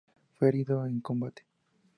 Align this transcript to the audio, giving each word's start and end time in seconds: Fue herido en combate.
Fue 0.39 0.47
herido 0.47 0.87
en 0.87 0.99
combate. 0.99 1.43